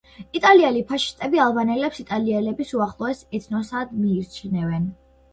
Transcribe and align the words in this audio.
იტალიელი 0.37 0.79
ფაშისტები 0.91 1.41
ალბანელებს 1.43 1.99
იტალიელების 2.03 2.71
უახლოეს 2.77 3.21
ეთნოსად 3.41 3.93
მიიჩნევდნენ. 3.99 4.89